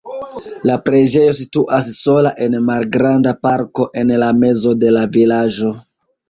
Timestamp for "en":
2.45-2.55, 4.03-4.15